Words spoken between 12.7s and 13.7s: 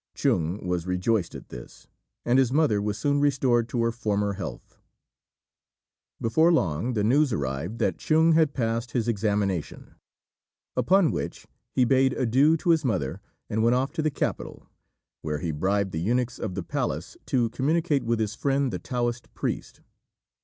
his mother, and